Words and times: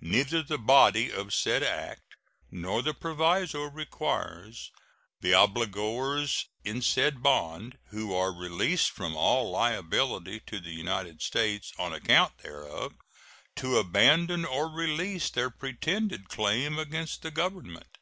Neither 0.00 0.42
the 0.42 0.56
body 0.56 1.12
of 1.12 1.34
said 1.34 1.62
act 1.62 2.16
nor 2.50 2.80
the 2.80 2.94
proviso 2.94 3.64
requires 3.64 4.70
the 5.20 5.32
obligors 5.32 6.46
in 6.64 6.80
said 6.80 7.22
bond, 7.22 7.76
who 7.90 8.14
are 8.14 8.32
released 8.32 8.90
from 8.92 9.14
all 9.14 9.50
liability 9.50 10.40
to 10.46 10.60
the 10.60 10.72
United 10.72 11.20
States 11.20 11.74
on 11.78 11.92
account 11.92 12.38
thereof, 12.38 12.94
to 13.56 13.76
abandon 13.76 14.46
or 14.46 14.70
release 14.70 15.28
their 15.28 15.50
pretended 15.50 16.30
claim 16.30 16.78
against 16.78 17.20
the 17.20 17.30
Government. 17.30 17.98